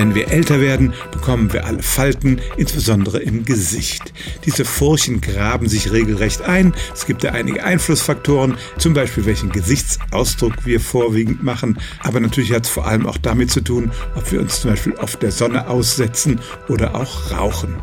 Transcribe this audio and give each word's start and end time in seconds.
Wenn 0.00 0.14
wir 0.14 0.30
älter 0.30 0.62
werden, 0.62 0.94
bekommen 1.12 1.52
wir 1.52 1.66
alle 1.66 1.82
Falten, 1.82 2.40
insbesondere 2.56 3.18
im 3.18 3.44
Gesicht. 3.44 4.14
Diese 4.46 4.64
Furchen 4.64 5.20
graben 5.20 5.68
sich 5.68 5.92
regelrecht 5.92 6.40
ein. 6.40 6.72
Es 6.94 7.04
gibt 7.04 7.22
ja 7.22 7.32
einige 7.32 7.64
Einflussfaktoren, 7.64 8.56
zum 8.78 8.94
Beispiel 8.94 9.26
welchen 9.26 9.52
Gesichtsausdruck 9.52 10.64
wir 10.64 10.80
vorwiegend 10.80 11.42
machen. 11.42 11.78
Aber 12.02 12.18
natürlich 12.18 12.54
hat 12.54 12.64
es 12.64 12.70
vor 12.70 12.86
allem 12.86 13.06
auch 13.06 13.18
damit 13.18 13.50
zu 13.50 13.60
tun, 13.60 13.90
ob 14.14 14.32
wir 14.32 14.40
uns 14.40 14.62
zum 14.62 14.70
Beispiel 14.70 14.96
auf 14.96 15.16
der 15.16 15.32
Sonne 15.32 15.68
aussetzen 15.68 16.40
oder 16.70 16.94
auch 16.94 17.30
rauchen. 17.30 17.76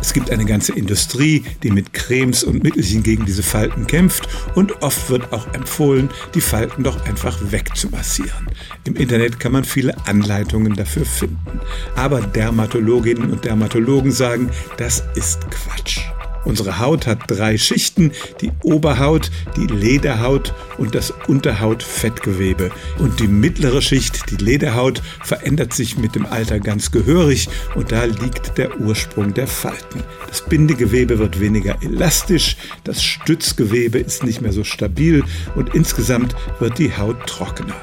Es 0.00 0.12
gibt 0.12 0.30
eine 0.30 0.44
ganze 0.44 0.72
Industrie, 0.72 1.44
die 1.62 1.70
mit 1.70 1.92
Cremes 1.92 2.42
und 2.42 2.62
Mittelchen 2.62 3.02
gegen 3.02 3.26
diese 3.26 3.42
Falten 3.42 3.86
kämpft 3.86 4.28
und 4.54 4.82
oft 4.82 5.10
wird 5.10 5.32
auch 5.32 5.52
empfohlen, 5.54 6.10
die 6.34 6.40
Falten 6.40 6.82
doch 6.82 7.04
einfach 7.06 7.38
wegzumassieren. 7.50 8.48
Im 8.84 8.96
Internet 8.96 9.38
kann 9.38 9.52
man 9.52 9.64
viele 9.64 9.94
Anleitungen 10.06 10.74
dafür 10.74 11.04
finden. 11.04 11.60
Aber 11.96 12.20
Dermatologinnen 12.20 13.30
und 13.30 13.44
Dermatologen 13.44 14.12
sagen, 14.12 14.50
das 14.76 15.04
ist 15.14 15.40
Quatsch. 15.50 16.00
Unsere 16.44 16.78
Haut 16.78 17.06
hat 17.06 17.18
drei 17.26 17.58
Schichten, 17.58 18.12
die 18.40 18.50
Oberhaut, 18.62 19.30
die 19.56 19.66
Lederhaut 19.66 20.54
und 20.78 20.94
das 20.94 21.12
Unterhautfettgewebe. 21.28 22.70
Und 22.98 23.20
die 23.20 23.28
mittlere 23.28 23.82
Schicht, 23.82 24.30
die 24.30 24.42
Lederhaut, 24.42 25.02
verändert 25.22 25.74
sich 25.74 25.98
mit 25.98 26.14
dem 26.14 26.26
Alter 26.26 26.58
ganz 26.58 26.90
gehörig 26.90 27.48
und 27.74 27.92
da 27.92 28.04
liegt 28.04 28.56
der 28.58 28.80
Ursprung 28.80 29.34
der 29.34 29.46
Falten. 29.46 30.02
Das 30.28 30.42
Bindegewebe 30.42 31.18
wird 31.18 31.40
weniger 31.40 31.82
elastisch, 31.82 32.56
das 32.84 33.02
Stützgewebe 33.02 33.98
ist 33.98 34.24
nicht 34.24 34.40
mehr 34.40 34.52
so 34.52 34.64
stabil 34.64 35.24
und 35.54 35.74
insgesamt 35.74 36.34
wird 36.58 36.78
die 36.78 36.96
Haut 36.96 37.26
trockener. 37.26 37.76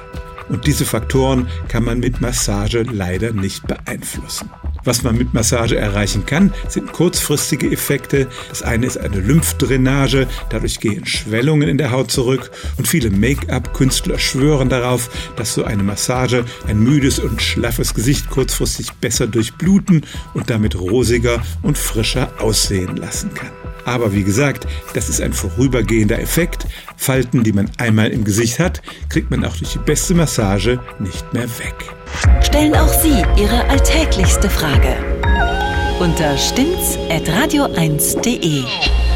Und 0.50 0.66
diese 0.66 0.86
Faktoren 0.86 1.48
kann 1.68 1.84
man 1.84 2.00
mit 2.00 2.22
Massage 2.22 2.84
leider 2.84 3.34
nicht 3.34 3.68
beeinflussen. 3.68 4.50
Was 4.88 5.04
man 5.04 5.18
mit 5.18 5.34
Massage 5.34 5.76
erreichen 5.78 6.26
kann, 6.26 6.54
sind 6.70 6.94
kurzfristige 6.94 7.70
Effekte. 7.70 8.30
Das 8.48 8.62
eine 8.62 8.86
ist 8.86 8.98
eine 8.98 9.20
Lymphdrainage, 9.20 10.30
dadurch 10.50 10.80
gehen 10.80 11.06
Schwellungen 11.06 11.68
in 11.68 11.78
der 11.78 11.92
Haut 11.92 12.10
zurück 12.10 12.52
und 12.78 12.88
viele 12.88 13.10
Make-up-Künstler 13.10 14.18
schwören 14.18 14.70
darauf, 14.70 15.10
dass 15.36 15.54
so 15.54 15.66
eine 15.66 15.84
Massage 15.84 16.46
ein 16.68 16.80
müdes 16.80 17.20
und 17.20 17.42
schlaffes 17.42 17.96
Gesicht 17.96 18.30
kurzfristig 18.30 18.94
besser 18.94 19.28
durchbluten 19.28 20.06
und 20.34 20.50
damit 20.50 20.80
rosiger 20.80 21.44
und 21.64 21.78
frischer 21.78 22.32
aussehen 22.40 22.96
lassen 22.96 23.34
kann. 23.34 23.52
Aber 23.88 24.14
wie 24.14 24.24
gesagt, 24.24 24.68
das 24.94 25.08
ist 25.08 25.22
ein 25.22 25.32
vorübergehender 25.32 26.20
Effekt. 26.20 26.68
Falten, 26.98 27.44
die 27.44 27.54
man 27.54 27.72
einmal 27.78 28.10
im 28.10 28.26
Gesicht 28.26 28.60
hat, 28.60 28.82
kriegt 29.08 29.32
man 29.32 29.46
auch 29.46 29.56
durch 29.56 29.72
die 29.72 29.80
beste 29.80 30.14
Massage 30.14 30.82
nicht 31.00 31.34
mehr 31.34 31.48
weg. 31.58 31.76
Stellen 32.42 32.76
auch 32.76 32.94
Sie 33.02 33.24
Ihre 33.42 33.64
alltäglichste 33.70 34.50
Frage 34.50 34.94
unter 36.00 36.38
stimmtz.radio1.de. 36.38 39.07